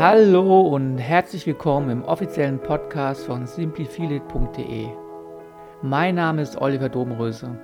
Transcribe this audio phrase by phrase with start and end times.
[0.00, 4.86] Hallo und herzlich willkommen im offiziellen Podcast von simplifeelit.de.
[5.82, 7.58] Mein Name ist Oliver Domröse.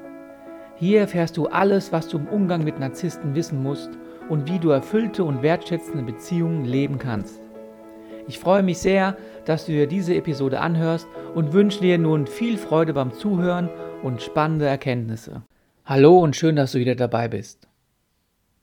[0.77, 3.89] Hier erfährst du alles, was du im Umgang mit Narzissten wissen musst
[4.29, 7.41] und wie du erfüllte und wertschätzende Beziehungen leben kannst.
[8.29, 9.17] Ich freue mich sehr,
[9.47, 13.71] dass du dir diese Episode anhörst und wünsche dir nun viel Freude beim Zuhören
[14.03, 15.41] und spannende Erkenntnisse.
[15.87, 17.67] Hallo und schön, dass du wieder dabei bist.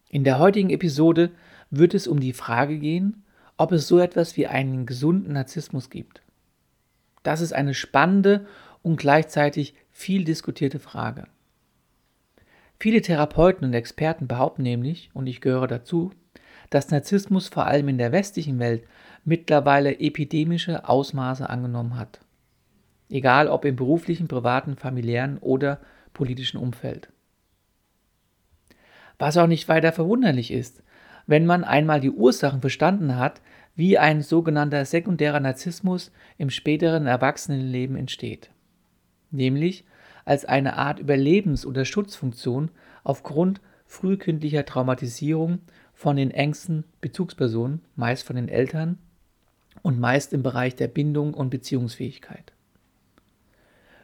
[0.09, 1.31] In der heutigen Episode
[1.71, 3.22] wird es um die Frage gehen,
[3.57, 6.21] ob es so etwas wie einen gesunden Narzissmus gibt.
[7.23, 8.45] Das ist eine spannende
[8.81, 11.27] und gleichzeitig viel diskutierte Frage.
[12.79, 16.11] Viele Therapeuten und Experten behaupten nämlich, und ich gehöre dazu,
[16.69, 18.83] dass Narzissmus vor allem in der westlichen Welt
[19.23, 22.19] mittlerweile epidemische Ausmaße angenommen hat.
[23.09, 25.79] Egal ob im beruflichen, privaten, familiären oder
[26.13, 27.09] politischen Umfeld.
[29.19, 30.83] Was auch nicht weiter verwunderlich ist,
[31.27, 33.41] wenn man einmal die Ursachen verstanden hat,
[33.75, 38.51] wie ein sogenannter sekundärer Narzissmus im späteren Erwachsenenleben entsteht.
[39.31, 39.85] Nämlich
[40.25, 42.69] als eine Art Überlebens- oder Schutzfunktion
[43.03, 45.59] aufgrund frühkindlicher Traumatisierung
[45.93, 48.97] von den engsten Bezugspersonen, meist von den Eltern
[49.81, 52.53] und meist im Bereich der Bindung und Beziehungsfähigkeit.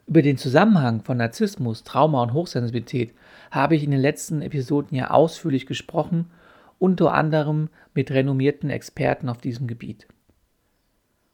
[0.07, 3.13] Über den Zusammenhang von Narzissmus, Trauma und Hochsensibilität
[3.51, 6.31] habe ich in den letzten Episoden ja ausführlich gesprochen,
[6.79, 10.07] unter anderem mit renommierten Experten auf diesem Gebiet.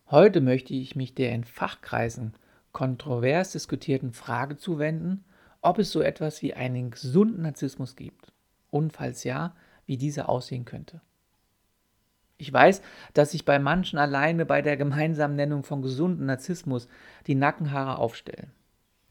[0.10, 2.34] Heute möchte ich mich der in Fachkreisen
[2.72, 5.24] kontrovers diskutierten Frage zuwenden,
[5.62, 8.34] ob es so etwas wie einen gesunden Narzissmus gibt
[8.70, 11.02] und falls ja, wie dieser aussehen könnte.
[12.38, 12.82] Ich weiß,
[13.14, 16.88] dass sich bei manchen alleine bei der gemeinsamen Nennung von gesunden Narzissmus
[17.28, 18.52] die Nackenhaare aufstellen.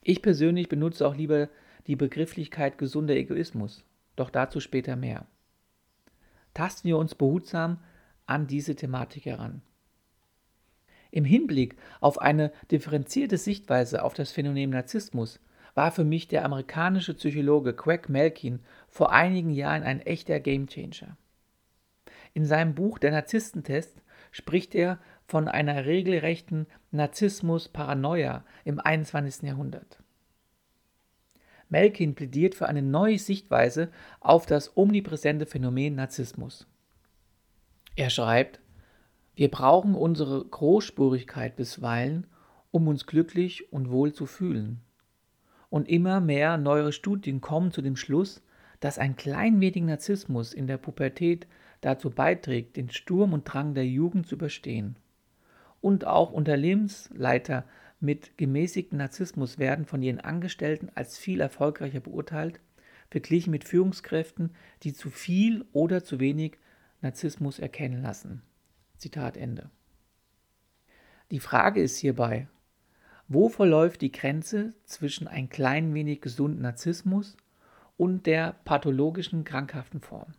[0.03, 1.49] Ich persönlich benutze auch lieber
[1.87, 3.85] die Begrifflichkeit gesunder Egoismus,
[4.17, 5.27] doch dazu später mehr.
[6.55, 7.79] Tasten wir uns behutsam
[8.27, 9.63] an diese Thematik heran.
[11.11, 15.41] Im Hinblick auf eine differenzierte Sichtweise auf das Phänomen Narzissmus
[15.75, 21.17] war für mich der amerikanische Psychologe Craig Melkin vor einigen Jahren ein echter Gamechanger.
[22.33, 29.43] In seinem Buch Der Narzisstentest spricht er von einer regelrechten Narzissmus-Paranoia im 21.
[29.43, 30.04] Jahrhundert.
[31.69, 36.67] Melkin plädiert für eine neue Sichtweise auf das omnipräsente Phänomen Narzissmus.
[37.97, 38.61] Er schreibt,
[39.37, 42.27] wir brauchen unsere Großspurigkeit bisweilen,
[42.71, 44.81] um uns glücklich und wohl zu fühlen.
[45.71, 48.43] Und immer mehr neuere Studien kommen zu dem Schluss,
[48.81, 51.47] dass ein klein wenig Narzissmus in der Pubertät
[51.81, 54.97] dazu beiträgt, den Sturm und Drang der Jugend zu überstehen.
[55.85, 57.67] Und auch Unternehmensleiter
[58.01, 62.59] mit gemäßigtem Narzissmus werden von ihren Angestellten als viel erfolgreicher beurteilt,
[63.11, 66.57] verglichen mit Führungskräften, die zu viel oder zu wenig
[67.03, 68.41] Narzissmus erkennen lassen.
[68.97, 69.69] Zitat Ende.
[71.31, 72.49] Die Frage ist hierbei,
[73.29, 77.37] wo verläuft die Grenze zwischen ein klein wenig gesunden Narzissmus
[77.99, 80.33] und der pathologischen krankhaften Form?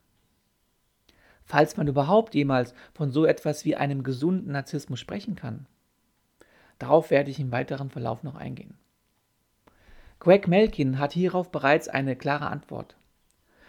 [1.45, 5.67] Falls man überhaupt jemals von so etwas wie einem gesunden Narzissmus sprechen kann.
[6.79, 8.73] Darauf werde ich im weiteren Verlauf noch eingehen.
[10.19, 12.95] Greg Melkin hat hierauf bereits eine klare Antwort.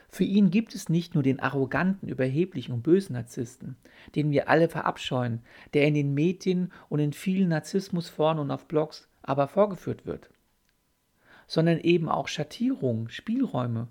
[0.08, 3.76] Für ihn gibt es nicht nur den arroganten, überheblichen und bösen Narzissten,
[4.14, 5.42] den wir alle verabscheuen,
[5.74, 10.30] der in den Medien und in vielen Narzissmusforen und auf Blogs aber vorgeführt wird,
[11.46, 13.88] sondern eben auch Schattierungen, Spielräume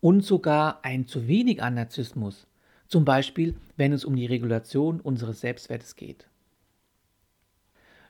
[0.00, 2.46] und sogar ein zu wenig an Narzissmus,
[2.88, 6.28] zum Beispiel wenn es um die Regulation unseres Selbstwertes geht.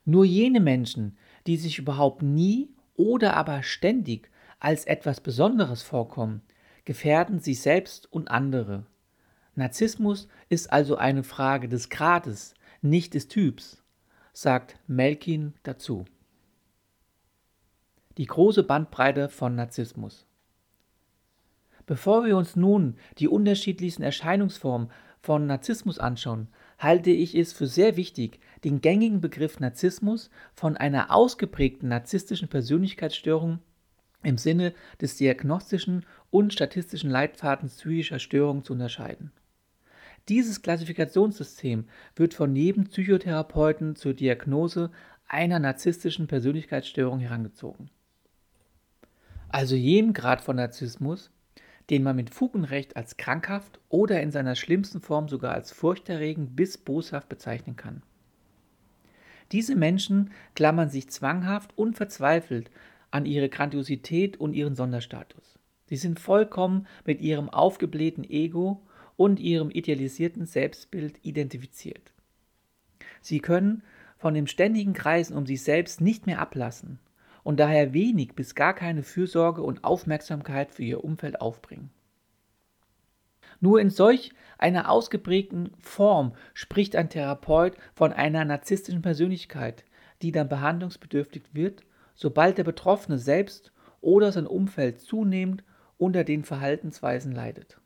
[0.05, 6.43] Nur jene Menschen, die sich überhaupt nie oder aber ständig als etwas Besonderes vorkommen,
[6.87, 8.87] gefährden sich selbst und andere.
[9.55, 13.83] Narzissmus ist also eine Frage des Grades, nicht des Typs,
[14.33, 16.07] sagt Melkin dazu.
[18.17, 20.28] Die große Bandbreite von Narzissmus.
[21.89, 24.91] Bevor wir uns nun die unterschiedlichsten Erscheinungsformen
[25.23, 26.49] von Narzissmus anschauen,
[26.79, 33.61] halte ich es für sehr wichtig, den gängigen Begriff Narzissmus von einer ausgeprägten narzisstischen Persönlichkeitsstörung
[34.23, 39.33] im Sinne des diagnostischen und statistischen Leitfadens psychischer Störungen zu unterscheiden.
[40.29, 41.87] Dieses Klassifikationssystem
[42.17, 44.91] wird von jedem Psychotherapeuten zur Diagnose
[45.27, 47.89] einer narzisstischen Persönlichkeitsstörung herangezogen.
[49.49, 51.31] Also jedem Grad von Narzissmus,
[51.91, 55.73] den man mit Fug und Recht als krankhaft oder in seiner schlimmsten Form sogar als
[55.73, 58.03] furchterregend bis boshaft bezeichnen kann.
[59.53, 62.71] Diese Menschen klammern sich zwanghaft und verzweifelt
[63.11, 65.59] an ihre Grandiosität und ihren Sonderstatus.
[65.87, 68.83] Sie sind vollkommen mit ihrem aufgeblähten Ego
[69.17, 72.13] und ihrem idealisierten Selbstbild identifiziert.
[73.23, 73.83] Sie können
[74.19, 76.99] von dem ständigen Kreisen um sich selbst nicht mehr ablassen
[77.49, 81.89] und daher wenig bis gar keine Fürsorge und Aufmerksamkeit für ihr Umfeld aufbringen.
[83.59, 89.87] Nur in solch einer ausgeprägten Form spricht ein Therapeut von einer narzisstischen Persönlichkeit,
[90.21, 91.85] die dann behandlungsbedürftig wird,
[92.15, 93.73] sobald der Betroffene selbst
[94.03, 95.65] oder sein Umfeld zunehmend
[95.97, 97.81] unter den Verhaltensweisen leidet.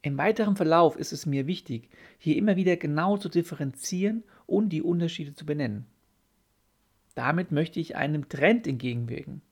[0.00, 4.80] Im weiteren Verlauf ist es mir wichtig, hier immer wieder genau zu differenzieren und die
[4.80, 5.84] Unterschiede zu benennen.
[7.14, 9.42] Damit möchte ich einem Trend entgegenwirken.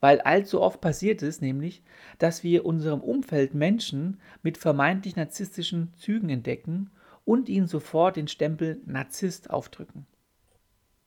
[0.00, 1.82] Weil allzu oft passiert es nämlich,
[2.18, 6.90] dass wir unserem Umfeld Menschen mit vermeintlich narzisstischen Zügen entdecken
[7.24, 10.06] und ihnen sofort den Stempel Narzisst aufdrücken.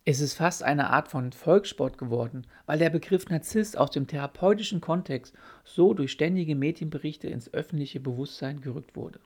[0.05, 4.79] Es ist fast eine Art von Volkssport geworden, weil der Begriff Narzisst aus dem therapeutischen
[4.79, 9.19] Kontext so durch ständige Medienberichte ins öffentliche Bewusstsein gerückt wurde.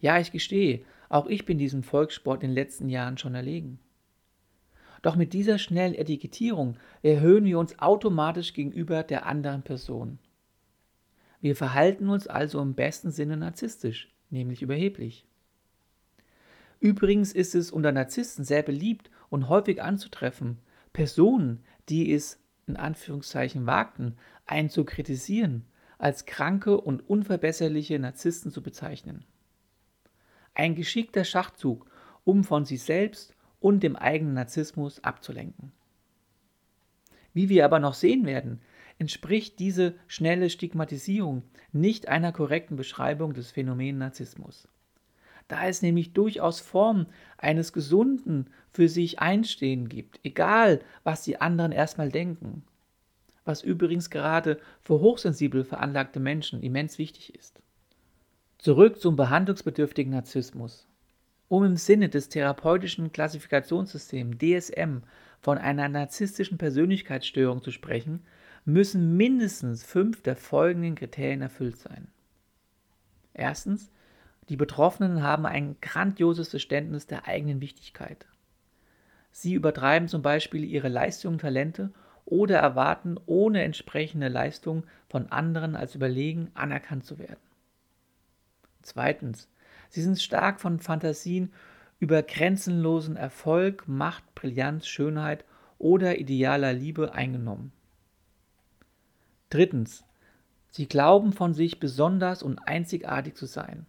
[0.00, 3.80] Ja, ich gestehe, auch ich bin diesem Volkssport in den letzten Jahren schon erlegen.
[5.02, 10.18] Doch mit dieser schnellen Etikettierung erhöhen wir uns automatisch gegenüber der anderen Person.
[11.40, 15.26] Wir verhalten uns also im besten Sinne narzisstisch, nämlich überheblich.
[16.78, 20.58] Übrigens ist es unter Narzissten sehr beliebt und häufig anzutreffen,
[20.92, 24.16] Personen, die es in Anführungszeichen wagten,
[24.46, 25.64] einen zu kritisieren,
[25.98, 29.24] als kranke und unverbesserliche Narzissten zu bezeichnen.
[30.54, 31.86] Ein geschickter Schachzug,
[32.24, 35.72] um von sich selbst und dem eigenen Narzissmus abzulenken.
[37.34, 38.60] Wie wir aber noch sehen werden,
[38.98, 41.42] entspricht diese schnelle Stigmatisierung
[41.72, 44.68] nicht einer korrekten Beschreibung des Phänomens Narzissmus
[45.52, 47.06] da es nämlich durchaus Formen
[47.36, 52.64] eines gesunden für sich Einstehen gibt, egal was die anderen erstmal denken.
[53.44, 57.60] Was übrigens gerade für hochsensibel veranlagte Menschen immens wichtig ist.
[58.56, 60.86] Zurück zum behandlungsbedürftigen Narzissmus.
[61.52, 65.02] Um im Sinne des therapeutischen Klassifikationssystems DSM
[65.42, 68.24] von einer narzisstischen Persönlichkeitsstörung zu sprechen,
[68.64, 72.08] müssen mindestens fünf der folgenden Kriterien erfüllt sein.
[73.34, 73.90] Erstens
[74.48, 78.24] die Betroffenen haben ein grandioses Verständnis der eigenen Wichtigkeit.
[79.30, 81.90] Sie übertreiben zum Beispiel ihre Leistungen, Talente
[82.24, 87.36] oder erwarten ohne entsprechende Leistung von anderen als überlegen anerkannt zu werden.
[88.80, 89.50] Zweitens,
[89.92, 91.52] sie sind stark von Fantasien
[92.00, 95.44] über grenzenlosen Erfolg, Macht, Brillanz, Schönheit
[95.78, 97.72] oder idealer Liebe eingenommen.
[99.50, 100.02] Drittens,
[100.70, 103.86] sie glauben von sich besonders und einzigartig zu sein.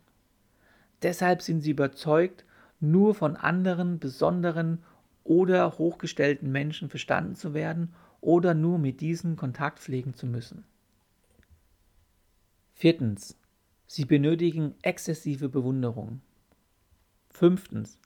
[1.02, 2.44] Deshalb sind sie überzeugt,
[2.82, 4.84] nur von anderen besonderen
[5.24, 10.66] oder hochgestellten Menschen verstanden zu werden oder nur mit diesen Kontakt pflegen zu müssen.
[12.74, 13.38] Viertens.
[13.94, 16.22] Sie benötigen exzessive Bewunderung.
[17.30, 18.00] Fünftens.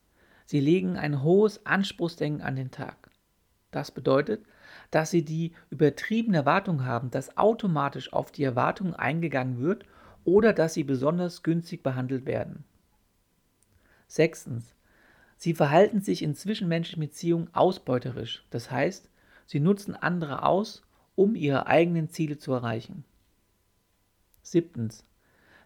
[0.46, 3.10] Sie legen ein hohes Anspruchsdenken an den Tag.
[3.72, 4.46] Das bedeutet,
[4.92, 9.86] dass sie die übertriebene Erwartung haben, dass automatisch auf die Erwartung eingegangen wird
[10.26, 12.66] oder dass sie besonders günstig behandelt werden.
[14.10, 14.76] Sechstens.
[15.38, 19.10] Sie verhalten sich in zwischenmenschlichen Beziehungen ausbeuterisch, das heißt,
[19.46, 20.86] sie nutzen andere aus,
[21.16, 23.06] um ihre eigenen Ziele zu erreichen.
[24.42, 25.06] Siebtens.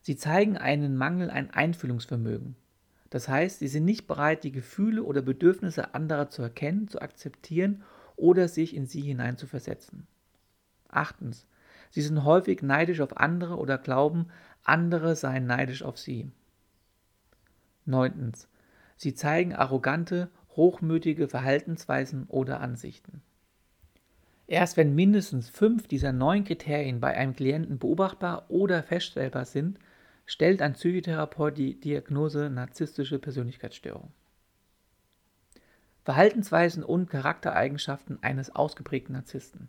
[0.01, 2.55] Sie zeigen einen Mangel an Einfühlungsvermögen.
[3.11, 7.83] Das heißt, sie sind nicht bereit, die Gefühle oder Bedürfnisse anderer zu erkennen, zu akzeptieren
[8.15, 10.07] oder sich in sie hineinzuversetzen.
[10.87, 11.45] Achtens.
[11.89, 14.27] Sie sind häufig neidisch auf andere oder glauben,
[14.63, 16.31] andere seien neidisch auf sie.
[17.85, 18.47] Neuntens.
[18.95, 23.21] Sie zeigen arrogante, hochmütige Verhaltensweisen oder Ansichten.
[24.47, 29.79] Erst wenn mindestens fünf dieser neun Kriterien bei einem Klienten beobachtbar oder feststellbar sind,
[30.31, 34.13] stellt ein Psychotherapeut die Diagnose narzisstische Persönlichkeitsstörung.
[36.05, 39.67] Verhaltensweisen und Charaktereigenschaften eines ausgeprägten Narzissten.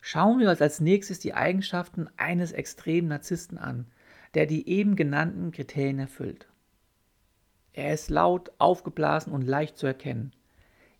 [0.00, 3.88] Schauen wir uns als nächstes die Eigenschaften eines extremen Narzissten an,
[4.32, 6.48] der die eben genannten Kriterien erfüllt.
[7.74, 10.32] Er ist laut, aufgeblasen und leicht zu erkennen.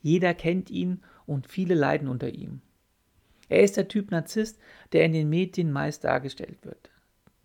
[0.02, 2.61] Jeder kennt ihn und viele leiden unter ihm.
[3.49, 4.61] Er ist der Typ Narzisst,
[4.93, 6.92] der in den Medien meist dargestellt wird.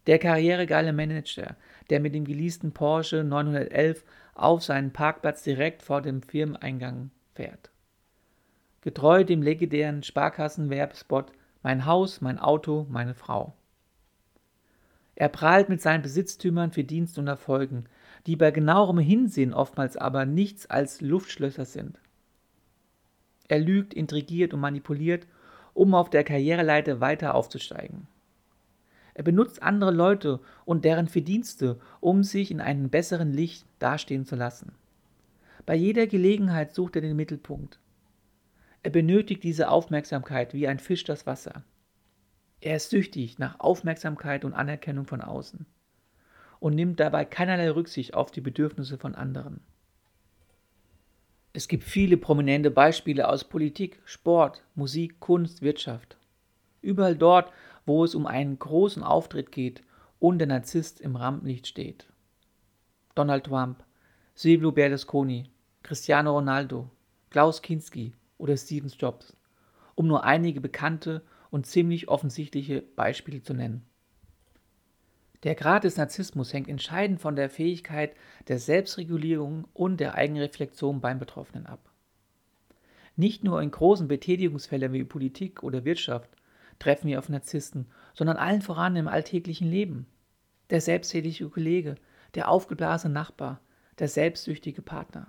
[0.08, 1.58] Der karrieregeile Manager,
[1.90, 7.70] der mit dem geleasten Porsche 911 auf seinen Parkplatz direkt vor dem Firmeneingang fährt.
[8.82, 13.54] Getreu dem legendären Sparkassenwerbespot Mein Haus, mein Auto, meine Frau.
[15.16, 17.86] Er prahlt mit seinen Besitztümern, Verdiensten und Erfolgen,
[18.28, 22.00] die bei genauerem Hinsehen oftmals aber nichts als Luftschlösser sind.
[23.50, 25.28] Er lügt, intrigiert und manipuliert,
[25.74, 28.08] um auf der Karriereleiter weiter aufzusteigen.
[29.18, 34.36] Er benutzt andere Leute und deren Verdienste, um sich in einem besseren Licht dastehen zu
[34.36, 34.74] lassen.
[35.66, 37.80] Bei jeder Gelegenheit sucht er den Mittelpunkt.
[38.84, 41.64] Er benötigt diese Aufmerksamkeit wie ein Fisch das Wasser.
[42.62, 45.66] Er ist süchtig nach Aufmerksamkeit und Anerkennung von außen
[46.60, 49.62] und nimmt dabei keinerlei Rücksicht auf die Bedürfnisse von anderen.
[51.54, 56.18] Es gibt viele prominente Beispiele aus Politik, Sport, Musik, Kunst, Wirtschaft.
[56.84, 57.52] Überall dort,
[57.88, 59.82] wo es um einen großen Auftritt geht
[60.20, 62.06] und der Narzisst im Rampenlicht steht.
[63.16, 63.84] Donald Trump,
[64.36, 65.50] Silvio Berlusconi,
[65.82, 66.92] Cristiano Ronaldo,
[67.32, 69.36] Klaus Kinski oder Steve Jobs,
[69.96, 73.84] um nur einige bekannte und ziemlich offensichtliche Beispiele zu nennen.
[75.44, 78.16] Der Grad des Narzissmus hängt entscheidend von der Fähigkeit
[78.48, 81.90] der Selbstregulierung und der Eigenreflexion beim Betroffenen ab.
[83.16, 86.37] Nicht nur in großen Betätigungsfeldern wie Politik oder Wirtschaft
[86.80, 90.08] treffen wir auf Narzissten, sondern allen voran im alltäglichen Leben.
[90.70, 91.96] Der selbsttätige Kollege,
[92.36, 93.62] der aufgeblasene Nachbar,
[94.00, 95.28] der selbstsüchtige Partner.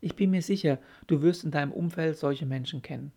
[0.00, 3.12] Ich bin mir sicher, du wirst in deinem Umfeld solche Menschen kennen.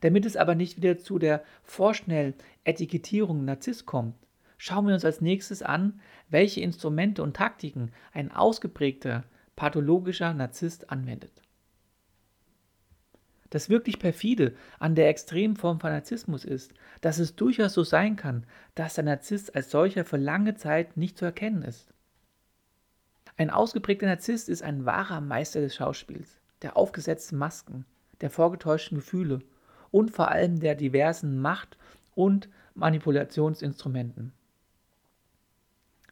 [0.00, 4.14] Damit es aber nicht wieder zu der vorschnellen Etikettierung Narzisst kommt,
[4.56, 9.24] schauen wir uns als nächstes an, welche Instrumente und Taktiken ein ausgeprägter
[9.56, 11.32] pathologischer Narzisst anwendet.
[13.50, 18.16] Das wirklich perfide an der extremen Form von Narzissmus ist, dass es durchaus so sein
[18.16, 21.92] kann, dass der Narzisst als solcher für lange Zeit nicht zu erkennen ist.
[23.36, 27.86] Ein ausgeprägter Narzisst ist ein wahrer Meister des Schauspiels, der aufgesetzten Masken,
[28.20, 29.40] der vorgetäuschten Gefühle
[29.90, 31.78] und vor allem der diversen Macht-
[32.14, 34.32] und Manipulationsinstrumenten.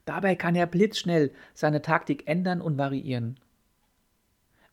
[0.04, 3.40] Dabei kann er blitzschnell seine Taktik ändern und variieren.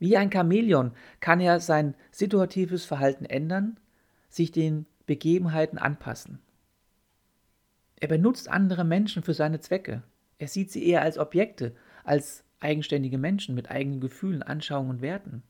[0.03, 0.91] Wie ein Chamäleon
[1.21, 3.79] kann er sein situatives Verhalten ändern,
[4.27, 6.39] sich den Begebenheiten anpassen.
[8.01, 10.03] Er benutzt andere Menschen für seine Zwecke.
[10.39, 15.41] Er sieht sie eher als Objekte, als eigenständige Menschen mit eigenen Gefühlen, Anschauungen und Werten.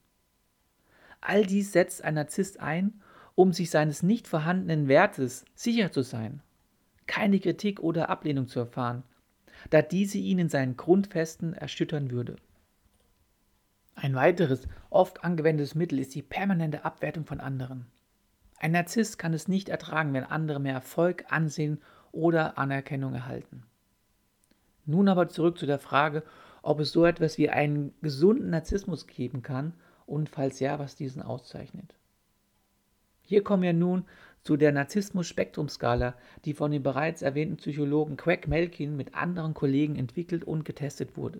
[1.20, 3.02] All dies setzt ein Narzisst ein,
[3.34, 6.44] um sich seines nicht vorhandenen Wertes sicher zu sein,
[7.08, 9.04] keine Kritik oder Ablehnung zu erfahren
[9.70, 12.36] da diese ihn in seinen Grundfesten erschüttern würde.
[13.96, 17.86] Ein weiteres, oft angewendetes Mittel ist die permanente Abwertung von anderen.
[18.60, 21.82] Ein Narzisst kann es nicht ertragen, wenn andere mehr Erfolg, Ansehen
[22.12, 23.64] oder Anerkennung erhalten.
[24.86, 26.24] Nun aber zurück zu der Frage,
[26.62, 29.74] ob es so etwas wie einen gesunden Narzissmus geben kann
[30.06, 31.96] und falls ja, was diesen auszeichnet.
[33.22, 34.06] Hier kommen wir nun
[34.44, 40.44] zu der Narzissmus-Spektrum-Skala, die von dem bereits erwähnten Psychologen Craig Melkin mit anderen Kollegen entwickelt
[40.44, 41.40] und getestet wurde.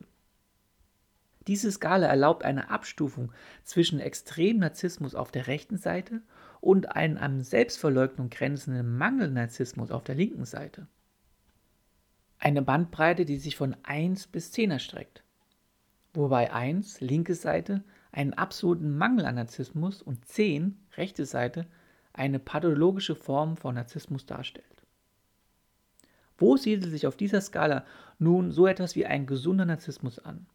[1.48, 3.32] Diese Skala erlaubt eine Abstufung
[3.64, 6.22] zwischen Extrem-Narzissmus auf der rechten Seite
[6.62, 10.88] und einem an Selbstverleugnung grenzenden Mangel-Narzissmus auf der linken Seite.
[12.40, 15.24] Eine Bandbreite, die sich von 1 bis 10 erstreckt,
[16.14, 21.66] wobei 1, linke Seite, einen absoluten Mangel an Narzissmus und 10, rechte Seite,
[22.14, 24.66] eine pathologische Form von Narzissmus darstellt.
[26.38, 27.86] Wo siedelt sich auf dieser Skala
[28.20, 30.46] nun so etwas wie ein gesunder Narzissmus an?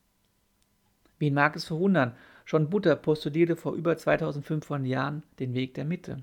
[1.18, 6.22] Wen mag es verwundern, schon Buddha postulierte vor über 2500 Jahren den Weg der Mitte.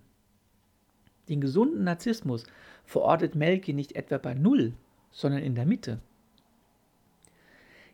[1.29, 2.45] Den gesunden Narzissmus
[2.85, 4.73] verortet Melke nicht etwa bei Null,
[5.11, 5.99] sondern in der Mitte.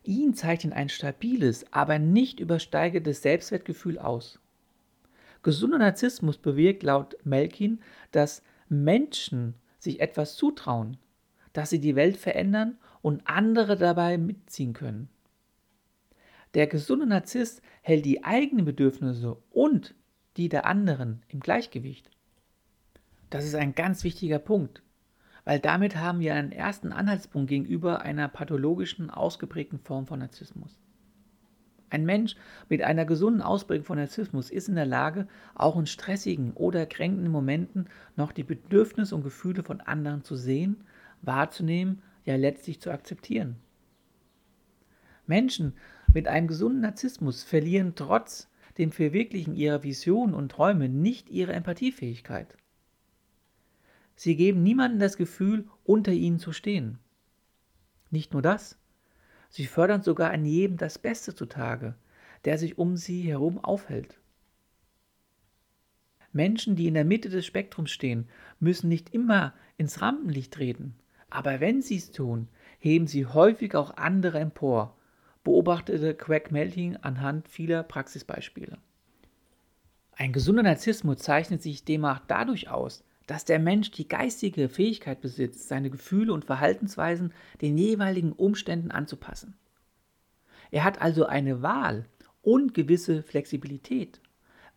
[0.03, 4.39] Ihn zeichnet ein stabiles, aber nicht übersteigertes Selbstwertgefühl aus.
[5.43, 7.79] Gesunder Narzissmus bewirkt laut Melkin,
[8.11, 10.97] dass Menschen sich etwas zutrauen,
[11.53, 15.09] dass sie die Welt verändern und andere dabei mitziehen können.
[16.53, 19.95] Der gesunde Narzisst hält die eigenen Bedürfnisse und
[20.37, 22.09] die der anderen im Gleichgewicht.
[23.29, 24.83] Das ist ein ganz wichtiger Punkt,
[25.45, 30.77] weil damit haben wir einen ersten Anhaltspunkt gegenüber einer pathologischen, ausgeprägten Form von Narzissmus.
[31.89, 32.35] Ein Mensch
[32.69, 37.31] mit einer gesunden Ausprägung von Narzissmus ist in der Lage, auch in stressigen oder kränkenden
[37.31, 40.83] Momenten noch die Bedürfnisse und Gefühle von anderen zu sehen,
[41.21, 43.57] wahrzunehmen, ja letztlich zu akzeptieren.
[45.27, 45.73] Menschen
[46.13, 52.55] mit einem gesunden Narzissmus verlieren trotz dem Verwirklichen ihrer Visionen und Träume nicht ihre Empathiefähigkeit.
[54.15, 56.99] Sie geben niemandem das Gefühl, unter ihnen zu stehen.
[58.11, 58.77] Nicht nur das,
[59.53, 61.95] Sie fördern sogar an jedem das Beste zutage,
[62.45, 64.17] der sich um sie herum aufhält.
[66.31, 68.29] Menschen, die in der Mitte des Spektrums stehen,
[68.61, 70.95] müssen nicht immer ins Rampenlicht treten,
[71.29, 72.47] aber wenn sie es tun,
[72.79, 74.97] heben sie häufig auch andere empor,
[75.43, 78.77] beobachtete Craig Melting anhand vieler Praxisbeispiele.
[80.13, 85.67] Ein gesunder Narzissmus zeichnet sich demnach dadurch aus, dass der Mensch die geistige Fähigkeit besitzt,
[85.67, 89.55] seine Gefühle und Verhaltensweisen den jeweiligen Umständen anzupassen.
[90.69, 92.05] Er hat also eine Wahl
[92.41, 94.21] und gewisse Flexibilität,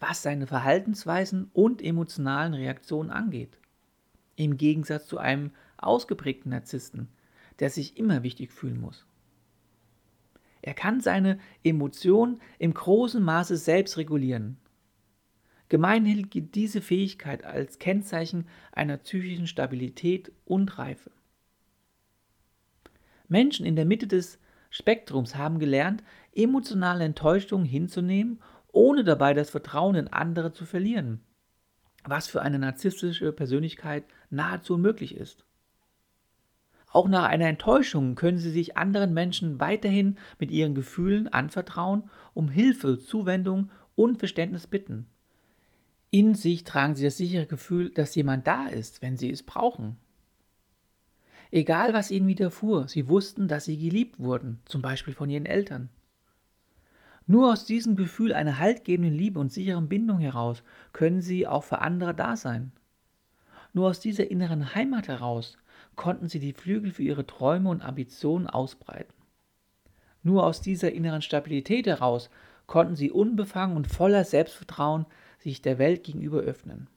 [0.00, 3.59] was seine Verhaltensweisen und emotionalen Reaktionen angeht.
[4.37, 7.09] Im Gegensatz zu einem ausgeprägten Narzissten,
[7.61, 9.06] der sich immer wichtig fühlen muss.
[10.64, 14.59] Er kann seine Emotionen im großen Maße selbst regulieren
[15.68, 21.11] Gemeinhin gilt diese Fähigkeit als Kennzeichen einer psychischen Stabilität und Reife.
[23.28, 24.38] Menschen in der Mitte des
[24.71, 28.40] Spektrums haben gelernt, emotionale Enttäuschungen hinzunehmen,
[28.73, 31.21] ohne dabei das Vertrauen in andere zu verlieren,
[32.04, 35.44] was für eine narzisstische Persönlichkeit nahezu unmöglich ist.
[36.94, 42.48] Auch nach einer Enttäuschung können sie sich anderen Menschen weiterhin mit ihren Gefühlen anvertrauen, um
[42.48, 45.08] Hilfe, Zuwendung und Verständnis bitten.
[46.10, 49.96] In sich tragen sie das sichere Gefühl, dass jemand da ist, wenn sie es brauchen.
[51.50, 55.88] Egal, was ihnen widerfuhr, sie wussten, dass sie geliebt wurden, zum Beispiel von ihren Eltern.
[57.26, 61.80] Nur aus diesem Gefühl einer haltgebenden Liebe und sicheren Bindung heraus können sie auch für
[61.80, 62.70] andere da sein.
[63.72, 65.58] Nur aus dieser inneren Heimat heraus
[65.96, 69.14] konnten sie die Flügel für ihre Träume und Ambitionen ausbreiten.
[70.22, 72.30] Nur aus dieser inneren Stabilität heraus
[72.66, 75.06] konnten sie unbefangen und voller Selbstvertrauen
[75.38, 76.88] sich der Welt gegenüber öffnen.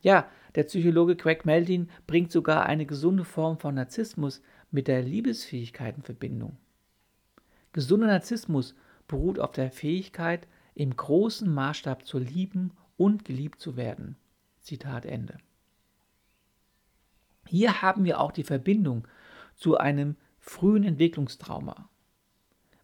[0.00, 5.96] Ja, der Psychologe Craig Meldin bringt sogar eine gesunde Form von Narzissmus mit der Liebesfähigkeit
[5.96, 6.56] in Verbindung.
[7.72, 8.74] Gesunder Narzissmus
[9.06, 14.16] beruht auf der Fähigkeit, im großen Maßstab zu lieben und geliebt zu werden.
[14.60, 15.38] Zitat Ende.
[17.46, 19.06] Hier haben wir auch die Verbindung
[19.54, 21.88] zu einem frühen Entwicklungstrauma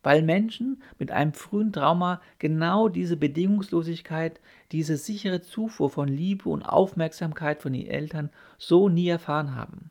[0.03, 4.41] weil Menschen mit einem frühen Trauma genau diese Bedingungslosigkeit,
[4.73, 9.91] diese sichere Zufuhr von Liebe und Aufmerksamkeit von den Eltern so nie erfahren haben.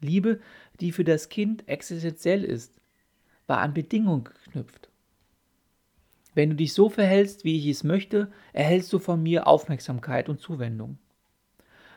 [0.00, 0.40] Liebe,
[0.80, 2.80] die für das Kind existenziell ist,
[3.46, 4.88] war an Bedingungen geknüpft.
[6.34, 10.40] Wenn du dich so verhältst, wie ich es möchte, erhältst du von mir Aufmerksamkeit und
[10.40, 10.98] Zuwendung.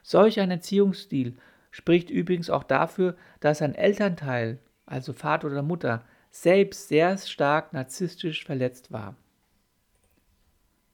[0.01, 1.37] Solch ein Erziehungsstil
[1.73, 8.45] spricht übrigens auch dafür, dass ein Elternteil, also Vater oder Mutter, selbst sehr stark narzisstisch
[8.45, 9.15] verletzt war.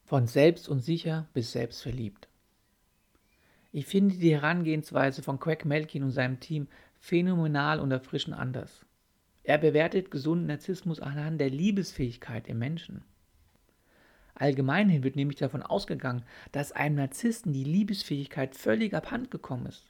[0.05, 2.29] Von selbst unsicher bis selbstverliebt.
[3.73, 8.85] Ich finde die Herangehensweise von Craig Melkin und seinem Team phänomenal und erfrischend anders.
[9.43, 13.03] Er bewertet gesunden Narzissmus anhand der Liebesfähigkeit im Menschen.
[14.33, 19.88] Allgemeinhin wird nämlich davon ausgegangen, dass einem Narzissten die Liebesfähigkeit völlig abhanden gekommen ist.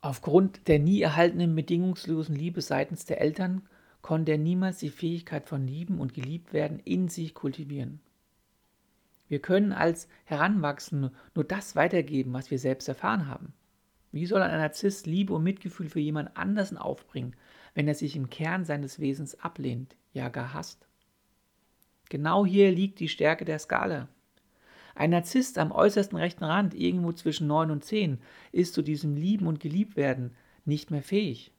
[0.00, 3.62] Aufgrund der nie erhaltenen bedingungslosen Liebe seitens der Eltern
[4.00, 8.00] konnte er niemals die Fähigkeit von Lieben und Geliebtwerden in sich kultivieren.
[9.26, 13.52] Wir können als Heranwachsende nur das weitergeben, was wir selbst erfahren haben.
[14.12, 17.36] Wie soll ein Narzisst Liebe und Mitgefühl für jemand anderen aufbringen,
[17.74, 20.86] wenn er sich im Kern seines Wesens ablehnt, ja gar hasst?
[22.08, 24.08] Genau hier liegt die Stärke der Skala.
[24.98, 28.18] Ein Narzisst am äußersten rechten Rand, irgendwo zwischen 9 und 10,
[28.50, 30.34] ist zu diesem Lieben und Geliebtwerden
[30.64, 31.52] nicht mehr fähig.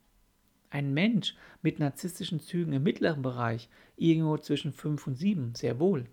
[0.69, 6.07] Ein Mensch mit narzisstischen Zügen im mittleren Bereich, irgendwo zwischen 5 und 7, sehr wohl.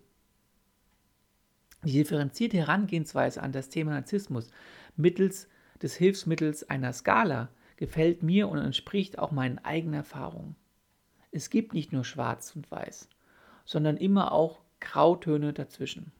[1.82, 4.48] Die differenzierte Herangehensweise an das Thema Narzissmus
[4.94, 5.48] mittels
[5.82, 10.54] des Hilfsmittels einer Skala gefällt mir und entspricht auch meinen eigenen Erfahrungen.
[11.32, 13.08] Es gibt nicht nur schwarz und weiß,
[13.64, 16.12] sondern immer auch Grautöne dazwischen.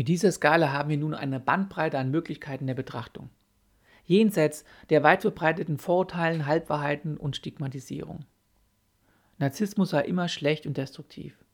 [0.00, 3.28] Mit dieser Skala haben wir nun eine Bandbreite an Möglichkeiten der Betrachtung
[4.06, 8.24] jenseits der weit verbreiteten Vorurteilen, Halbwahrheiten und Stigmatisierung.
[9.36, 11.44] Narzissmus war immer schlecht und destruktiv.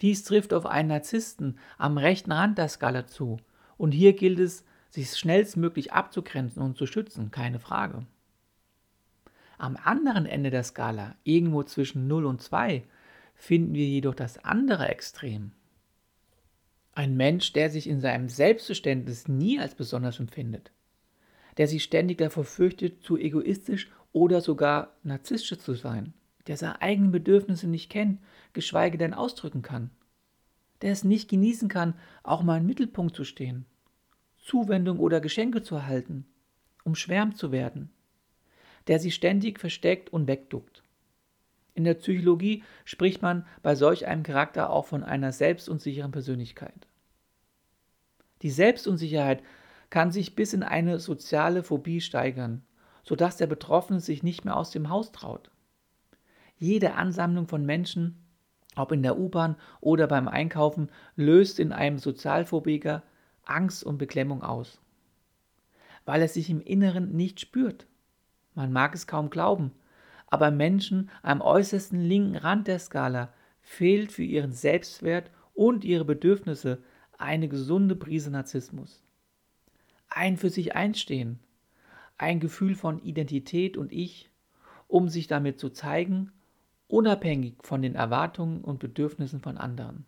[0.00, 3.36] Dies trifft auf einen Narzissten am rechten Rand der Skala zu,
[3.76, 8.04] und hier gilt es, sich schnellstmöglich abzugrenzen und zu schützen, keine Frage.
[9.58, 12.82] Am anderen Ende der Skala, irgendwo zwischen 0 und 2,
[13.36, 15.52] finden wir jedoch das andere Extrem.
[16.92, 20.72] Ein Mensch, der sich in seinem Selbstverständnis nie als besonders empfindet,
[21.56, 26.14] der sich ständig davor fürchtet, zu egoistisch oder sogar narzisstisch zu sein,
[26.46, 28.20] der seine eigenen Bedürfnisse nicht kennt,
[28.52, 29.90] geschweige denn ausdrücken kann,
[30.82, 33.66] der es nicht genießen kann, auch mal im Mittelpunkt zu stehen,
[34.38, 36.26] Zuwendung oder Geschenke zu erhalten,
[36.84, 37.90] umschwärmt zu werden,
[38.88, 40.82] der sich ständig versteckt und wegduckt.
[41.74, 46.86] In der Psychologie spricht man bei solch einem Charakter auch von einer selbstunsicheren Persönlichkeit.
[48.42, 49.42] Die Selbstunsicherheit
[49.90, 52.62] kann sich bis in eine soziale Phobie steigern,
[53.02, 55.50] sodass der Betroffene sich nicht mehr aus dem Haus traut.
[56.56, 58.16] Jede Ansammlung von Menschen,
[58.76, 63.02] ob in der U-Bahn oder beim Einkaufen, löst in einem Sozialphobiker
[63.44, 64.80] Angst und Beklemmung aus,
[66.04, 67.86] weil er sich im Inneren nicht spürt.
[68.54, 69.72] Man mag es kaum glauben,
[70.30, 76.82] aber Menschen am äußersten linken Rand der Skala fehlt für ihren Selbstwert und ihre Bedürfnisse
[77.18, 79.02] eine gesunde Prise Narzissmus.
[80.08, 81.38] Ein für sich einstehen,
[82.16, 84.30] ein Gefühl von Identität und Ich,
[84.88, 86.32] um sich damit zu zeigen,
[86.88, 90.04] unabhängig von den Erwartungen und Bedürfnissen von anderen.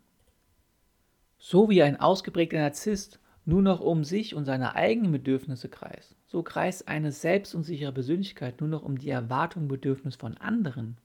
[1.37, 6.43] So wie ein ausgeprägter Narzisst nur noch um sich und seine eigenen Bedürfnisse kreist, so
[6.43, 10.97] kreist eine selbstunsichere Persönlichkeit nur noch um die Erwartung und Bedürfnis von anderen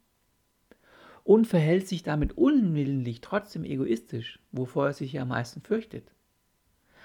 [1.24, 6.11] und verhält sich damit unwillentlich trotzdem egoistisch, wovor er sich ja am meisten fürchtet.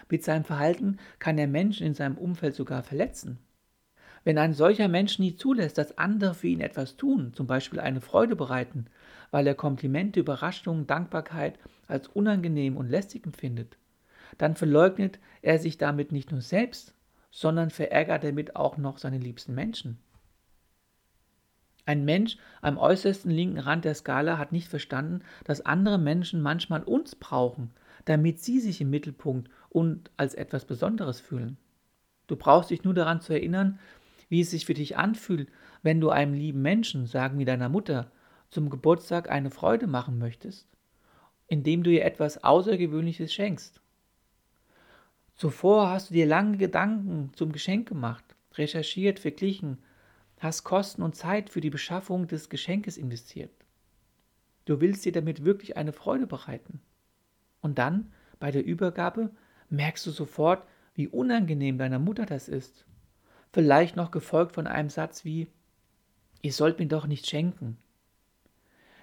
[0.09, 3.39] Mit seinem Verhalten kann er Menschen in seinem Umfeld sogar verletzen.
[4.23, 7.99] Wenn ein solcher Mensch nie zulässt, dass andere für ihn etwas tun, zum Beispiel eine
[7.99, 8.85] Freude bereiten,
[9.31, 13.77] weil er Komplimente, Überraschungen, Dankbarkeit als unangenehm und lästig empfindet,
[14.37, 16.93] dann verleugnet er sich damit nicht nur selbst,
[17.31, 19.99] sondern verärgert damit auch noch seine liebsten Menschen.
[21.85, 26.83] Ein Mensch am äußersten linken Rand der Skala hat nicht verstanden, dass andere Menschen manchmal
[26.83, 27.71] uns brauchen,
[28.05, 31.57] damit sie sich im Mittelpunkt und als etwas Besonderes fühlen.
[32.27, 33.79] Du brauchst dich nur daran zu erinnern,
[34.29, 35.49] wie es sich für dich anfühlt,
[35.81, 38.11] wenn du einem lieben Menschen, sagen wie deiner Mutter,
[38.49, 40.67] zum Geburtstag eine Freude machen möchtest,
[41.47, 43.82] indem du ihr etwas Außergewöhnliches schenkst.
[45.43, 49.77] Zuvor hast du dir lange Gedanken zum Geschenk gemacht, recherchiert, verglichen,
[50.39, 53.51] hast Kosten und Zeit für die Beschaffung des Geschenkes investiert.
[54.63, 56.79] Du willst dir damit wirklich eine Freude bereiten.
[57.59, 59.31] Und dann, bei der Übergabe,
[59.69, 62.85] merkst du sofort, wie unangenehm deiner Mutter das ist.
[63.51, 65.49] Vielleicht noch gefolgt von einem Satz wie,
[66.41, 67.75] ihr sollt mir doch nicht schenken.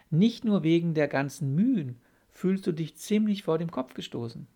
[0.08, 2.00] Nicht nur wegen der ganzen Mühen
[2.30, 4.46] fühlst du dich ziemlich vor dem Kopf gestoßen.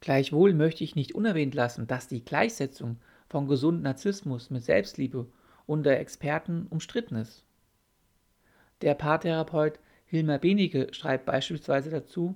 [0.00, 5.26] Gleichwohl möchte ich nicht unerwähnt lassen, dass die Gleichsetzung von gesundem Narzissmus mit Selbstliebe
[5.66, 7.44] unter Experten umstritten ist.
[8.80, 12.34] Der Paartherapeut Hilmar Benige schreibt beispielsweise dazu,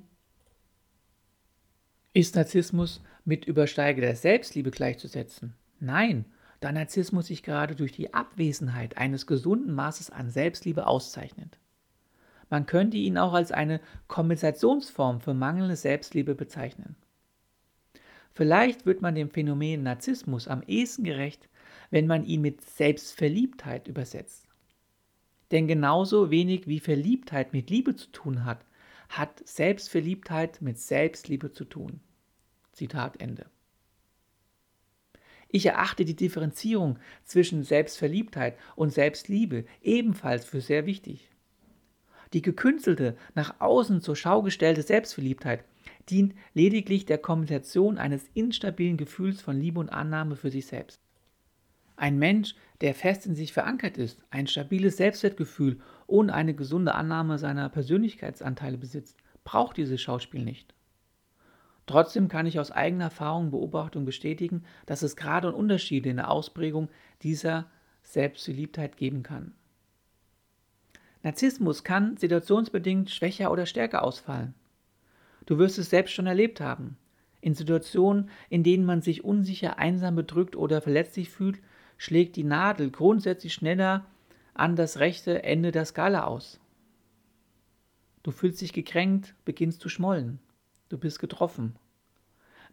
[2.12, 5.54] ist Narzissmus mit übersteigender Selbstliebe gleichzusetzen?
[5.80, 6.26] Nein,
[6.60, 11.58] da Narzissmus sich gerade durch die Abwesenheit eines gesunden Maßes an Selbstliebe auszeichnet.
[12.50, 16.96] Man könnte ihn auch als eine Kompensationsform für mangelnde Selbstliebe bezeichnen.
[18.34, 21.48] Vielleicht wird man dem Phänomen Narzissmus am ehesten gerecht,
[21.90, 24.48] wenn man ihn mit Selbstverliebtheit übersetzt.
[25.50, 28.64] Denn genauso wenig wie Verliebtheit mit Liebe zu tun hat,
[29.10, 32.00] hat Selbstverliebtheit mit Selbstliebe zu tun.
[32.72, 33.46] Zitat Ende.
[35.48, 41.28] Ich erachte die Differenzierung zwischen Selbstverliebtheit und Selbstliebe ebenfalls für sehr wichtig.
[42.32, 45.62] Die gekünstelte, nach außen zur Schau gestellte Selbstverliebtheit
[46.10, 51.00] dient lediglich der Kompensation eines instabilen Gefühls von Liebe und Annahme für sich selbst.
[51.96, 57.38] Ein Mensch, der fest in sich verankert ist, ein stabiles Selbstwertgefühl und eine gesunde Annahme
[57.38, 60.74] seiner Persönlichkeitsanteile besitzt, braucht dieses Schauspiel nicht.
[61.86, 66.30] Trotzdem kann ich aus eigener Erfahrung und Beobachtung bestätigen, dass es gerade Unterschiede in der
[66.30, 66.88] Ausprägung
[67.22, 67.70] dieser
[68.02, 69.52] Selbstverliebtheit geben kann.
[71.22, 74.54] Narzissmus kann situationsbedingt schwächer oder stärker ausfallen.
[75.46, 76.96] Du wirst es selbst schon erlebt haben.
[77.40, 81.60] In Situationen, in denen man sich unsicher, einsam, bedrückt oder verletzlich fühlt,
[81.96, 84.06] schlägt die Nadel grundsätzlich schneller
[84.54, 86.60] an das rechte Ende der Skala aus.
[88.22, 90.38] Du fühlst dich gekränkt, beginnst zu schmollen.
[90.88, 91.74] Du bist getroffen.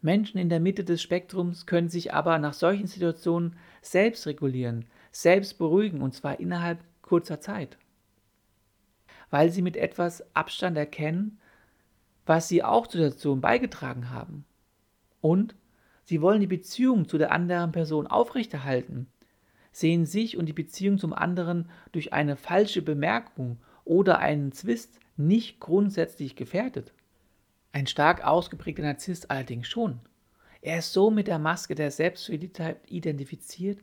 [0.02, 5.58] Menschen in der Mitte des Spektrums können sich aber nach solchen Situationen selbst regulieren, selbst
[5.58, 7.76] beruhigen und zwar innerhalb kurzer Zeit.
[9.30, 11.39] Weil sie mit etwas Abstand erkennen,
[12.30, 14.44] was sie auch zur Situation beigetragen haben.
[15.20, 15.56] Und
[16.04, 19.08] sie wollen die Beziehung zu der anderen Person aufrechterhalten,
[19.72, 25.58] sehen sich und die Beziehung zum anderen durch eine falsche Bemerkung oder einen Zwist nicht
[25.58, 26.92] grundsätzlich gefährdet.
[27.72, 29.98] Ein stark ausgeprägter Narzisst allerdings schon.
[30.62, 33.80] Er ist so mit der Maske der Selbstverliebtheit identifiziert,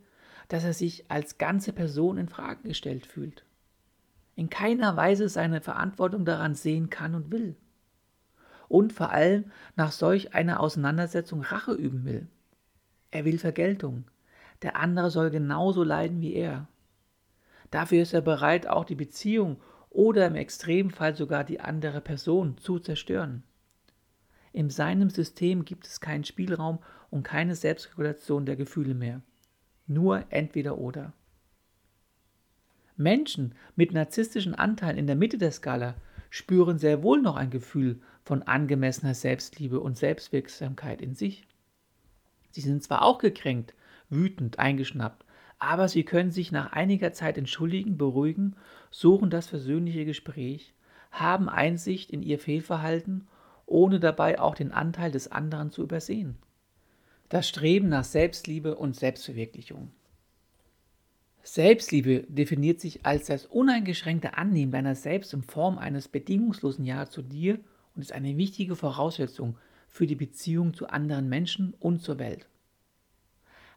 [0.48, 3.44] dass er sich als ganze Person in Frage gestellt fühlt.
[4.38, 7.58] In keiner Weise seine Verantwortung daran sehen kann und will
[8.68, 12.28] und vor allem nach solch einer Auseinandersetzung Rache üben will.
[13.12, 14.06] Er will Vergeltung.
[14.62, 16.68] Der andere soll genauso leiden wie er.
[17.72, 19.58] Dafür ist er bereit, auch die Beziehung
[19.90, 23.44] oder im Extremfall sogar die andere Person zu zerstören.
[24.54, 29.22] In seinem System gibt es keinen Spielraum und keine Selbstregulation der Gefühle mehr.
[29.86, 31.14] Nur entweder oder.
[32.96, 35.96] Menschen mit narzisstischen Anteilen in der Mitte der Skala
[36.30, 41.48] spüren sehr wohl noch ein Gefühl von angemessener Selbstliebe und Selbstwirksamkeit in sich.
[42.52, 43.74] Sie sind zwar auch gekränkt,
[44.10, 45.24] wütend, eingeschnappt,
[45.60, 48.58] aber sie können sich nach einiger Zeit entschuldigen, beruhigen,
[48.92, 50.74] suchen das versöhnliche Gespräch,
[51.10, 53.30] haben Einsicht in ihr Fehlverhalten,
[53.66, 56.38] ohne dabei auch den Anteil des anderen zu übersehen.
[57.30, 59.92] Das Streben nach Selbstliebe und Selbstverwirklichung.
[61.44, 67.22] Selbstliebe definiert sich als das uneingeschränkte Annehmen deiner selbst in Form eines bedingungslosen Ja zu
[67.22, 67.62] dir
[67.98, 69.58] und ist eine wichtige Voraussetzung
[69.88, 72.48] für die Beziehung zu anderen Menschen und zur Welt.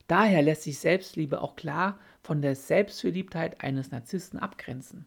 [0.09, 5.07] Daher lässt sich Selbstliebe auch klar von der Selbstverliebtheit eines Narzissten abgrenzen.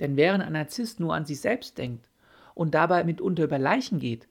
[0.00, 2.10] Denn während ein Narzisst nur an sich selbst denkt
[2.54, 4.28] und dabei mitunter über Leichen geht,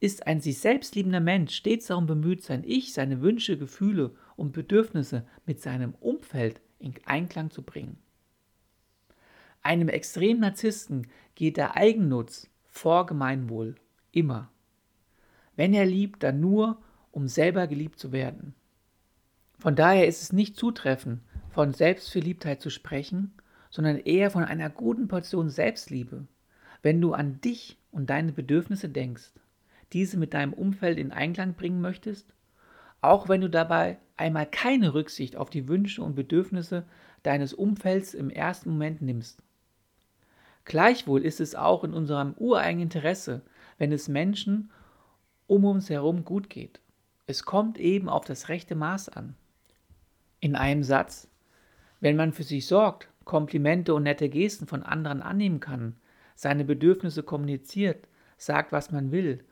[0.00, 4.52] ist ein sich selbst liebender Mensch stets darum bemüht, sein Ich, seine Wünsche, Gefühle und
[4.52, 7.98] Bedürfnisse mit seinem Umfeld in Einklang zu bringen.
[9.62, 13.74] Einem extremen Narzissten geht der Eigennutz vor Gemeinwohl
[14.12, 14.50] immer.
[15.56, 16.78] Wenn er liebt, dann nur,
[17.10, 18.54] um selber geliebt zu werden.
[19.58, 23.32] Von daher ist es nicht zutreffend, von Selbstverliebtheit zu sprechen,
[23.68, 26.26] sondern eher von einer guten Portion Selbstliebe,
[26.82, 29.32] wenn du an dich und deine Bedürfnisse denkst,
[29.92, 32.32] diese mit deinem Umfeld in Einklang bringen möchtest,
[33.00, 36.84] auch wenn du dabei einmal keine Rücksicht auf die Wünsche und Bedürfnisse
[37.22, 39.42] deines Umfelds im ersten Moment nimmst.
[40.70, 43.42] Gleichwohl ist es auch in unserem ureigenen Interesse,
[43.78, 44.70] wenn es Menschen
[45.48, 46.80] um uns herum gut geht.
[47.26, 49.34] Es kommt eben auf das rechte Maß an.
[50.38, 51.26] In einem Satz,
[51.98, 55.96] wenn man für sich sorgt, Komplimente und nette Gesten von anderen annehmen kann,
[56.36, 58.06] seine Bedürfnisse kommuniziert,
[58.38, 59.42] sagt, was man will,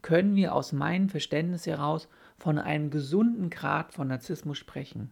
[0.00, 2.08] können wir aus meinem Verständnis heraus
[2.38, 5.10] von einem gesunden Grad von Narzissmus sprechen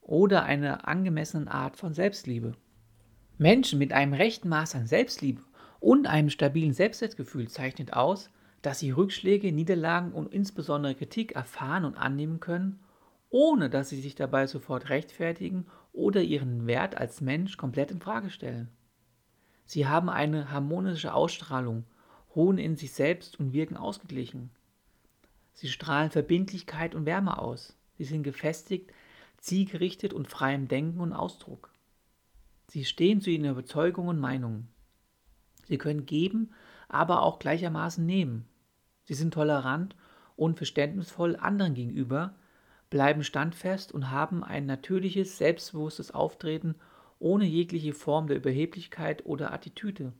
[0.00, 2.54] oder einer angemessenen Art von Selbstliebe.
[3.42, 5.42] Menschen mit einem rechten Maß an Selbstliebe
[5.80, 8.30] und einem stabilen Selbstwertgefühl zeichnet aus,
[8.62, 12.80] dass sie Rückschläge, Niederlagen und insbesondere Kritik erfahren und annehmen können
[13.32, 18.30] ohne dass sie sich dabei sofort rechtfertigen oder ihren Wert als Mensch komplett in Frage
[18.30, 18.68] stellen.
[19.64, 21.84] Sie haben eine harmonische Ausstrahlung,
[22.36, 24.50] ruhen in sich selbst und wirken ausgeglichen.
[25.54, 27.74] Sie strahlen Verbindlichkeit und Wärme aus.
[27.96, 28.92] Sie sind gefestigt,
[29.38, 31.70] zielgerichtet und frei im Denken und Ausdruck.
[32.72, 34.66] Sie stehen zu ihren Überzeugungen und Meinungen.
[35.66, 36.54] Sie können geben,
[36.88, 38.46] aber auch gleichermaßen nehmen.
[39.04, 39.94] Sie sind tolerant
[40.36, 42.34] und verständnisvoll anderen gegenüber,
[42.88, 46.74] bleiben standfest und haben ein natürliches, selbstbewusstes Auftreten
[47.18, 50.14] ohne jegliche Form der Überheblichkeit oder Attitüde.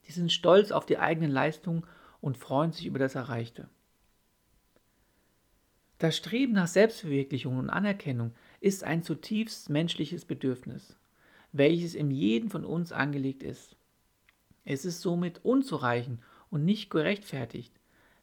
[0.00, 1.84] Sie sind stolz auf die eigenen Leistungen
[2.22, 3.68] und freuen sich über das Erreichte.
[5.98, 10.96] Das Streben nach Selbstverwirklichung und Anerkennung ist ein zutiefst menschliches Bedürfnis,
[11.54, 13.76] welches in jedem von uns angelegt ist.
[14.64, 17.72] Es ist somit unzureichend und nicht gerechtfertigt,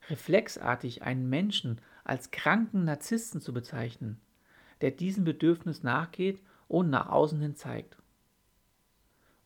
[0.09, 4.19] reflexartig einen Menschen als kranken Narzissten zu bezeichnen,
[4.81, 7.97] der diesem Bedürfnis nachgeht und nach außen hin zeigt.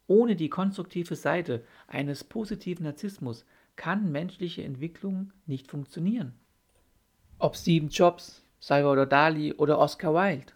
[0.08, 3.45] Ohne die konstruktive Seite eines positiven Narzissmus
[3.76, 6.34] kann menschliche Entwicklung nicht funktionieren.
[7.38, 10.54] Ob Steve Jobs, Salvador Dali oder Oscar Wilde.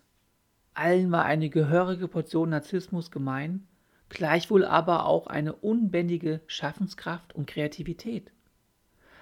[0.79, 3.67] Allen war eine gehörige Portion Narzissmus gemein,
[4.07, 8.31] gleichwohl aber auch eine unbändige Schaffenskraft und Kreativität.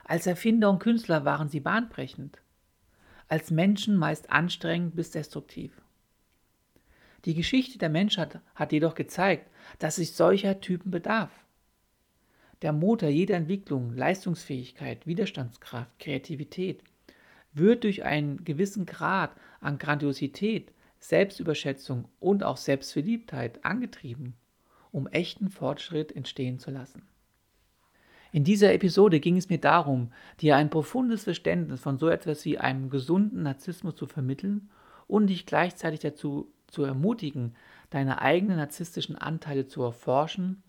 [0.04, 2.39] Als Erfinder und Künstler waren sie bahnbrechend
[3.28, 5.82] als Menschen meist anstrengend bis destruktiv.
[7.26, 11.32] Die Geschichte der Menschheit hat jedoch gezeigt, dass es solcher Typen bedarf.
[12.62, 16.84] Der Motor jeder Entwicklung, Leistungsfähigkeit, Widerstandskraft, Kreativität
[17.54, 24.36] wird durch einen gewissen Grad an Grandiosität, Selbstüberschätzung und auch Selbstverliebtheit angetrieben,
[24.92, 27.04] um echten Fortschritt entstehen zu lassen.
[28.32, 32.58] In dieser Episode ging es mir darum, dir ein profundes Verständnis von so etwas wie
[32.58, 34.70] einem gesunden Narzissmus zu vermitteln
[35.08, 37.56] und dich gleichzeitig dazu zu ermutigen,
[37.90, 40.62] deine eigenen narzisstischen Anteile zu erforschen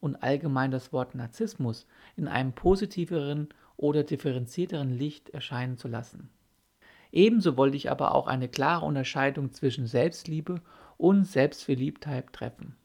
[0.00, 6.28] und allgemein das Wort Narzissmus in einem positiveren oder differenzierteren Licht erscheinen zu lassen.
[7.12, 10.60] Ebenso wollte ich aber auch eine klare Unterscheidung zwischen Selbstliebe
[10.96, 12.76] und Selbstverliebtheit treffen.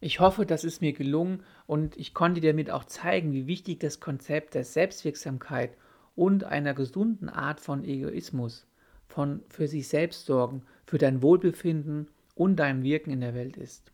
[0.00, 3.80] Ich hoffe, das ist mir gelungen und ich konnte dir damit auch zeigen, wie wichtig
[3.80, 5.76] das Konzept der Selbstwirksamkeit
[6.14, 8.66] und einer gesunden Art von Egoismus,
[9.08, 13.92] von für sich selbst sorgen, für dein Wohlbefinden und dein Wirken in der Welt ist.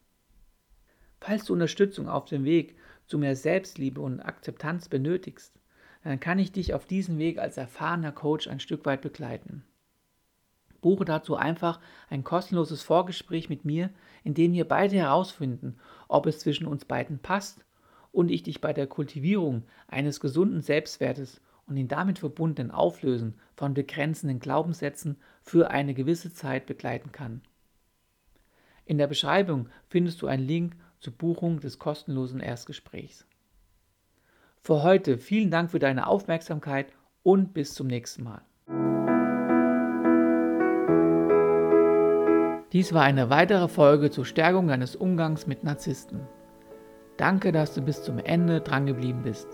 [1.21, 5.60] Falls du Unterstützung auf dem Weg zu mehr Selbstliebe und Akzeptanz benötigst,
[6.05, 9.65] dann kann ich dich auf diesem Weg als erfahrener Coach ein Stück weit begleiten.
[10.81, 13.91] Buche dazu einfach ein kostenloses Vorgespräch mit mir,
[14.25, 15.77] in dem wir beide herausfinden,
[16.09, 17.65] ob es zwischen uns beiden passt
[18.13, 23.75] und ich dich bei der Kultivierung eines gesunden Selbstwertes und den damit verbundenen Auflösen von
[23.75, 27.43] begrenzenden Glaubenssätzen für eine gewisse Zeit begleiten kann.
[28.85, 33.25] In der Beschreibung findest du einen Link zur Buchung des kostenlosen Erstgesprächs.
[34.63, 36.93] Für heute vielen Dank für deine Aufmerksamkeit
[37.23, 38.43] und bis zum nächsten Mal.
[42.73, 46.21] Dies war eine weitere Folge zur Stärkung deines Umgangs mit Narzissten.
[47.17, 49.49] Danke, dass du bis zum Ende drangeblieben bist.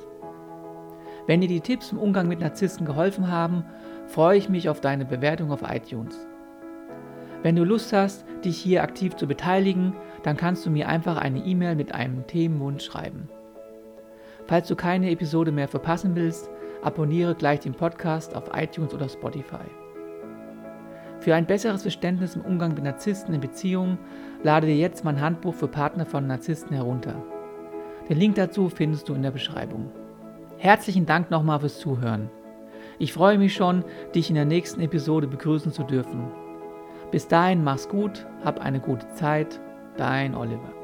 [1.28, 3.64] Wenn dir die Tipps im Umgang mit Narzissten geholfen haben,
[4.08, 6.26] freue ich mich auf deine Bewertung auf iTunes.
[7.42, 11.38] Wenn du Lust hast, dich hier aktiv zu beteiligen, dann kannst du mir einfach eine
[11.38, 13.28] E-Mail mit einem Themenwunsch schreiben.
[14.46, 16.48] Falls du keine Episode mehr verpassen willst,
[16.82, 19.64] abonniere gleich den Podcast auf iTunes oder Spotify.
[21.18, 23.98] Für ein besseres Verständnis im Umgang mit Narzissten in Beziehungen
[24.42, 27.20] lade dir jetzt mein Handbuch für Partner von Narzissten herunter.
[28.08, 29.90] Den Link dazu findest du in der Beschreibung.
[30.58, 32.30] Herzlichen Dank nochmal fürs Zuhören.
[32.98, 36.30] Ich freue mich schon, dich in der nächsten Episode begrüßen zu dürfen.
[37.10, 39.60] Bis dahin mach's gut, hab eine gute Zeit,
[39.96, 40.75] dein Oliver.